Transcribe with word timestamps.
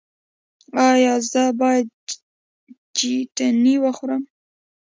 ایا 0.89 1.13
زه 1.31 1.43
باید 1.59 1.87
چتني 2.97 3.75
وخورم؟ 3.83 4.23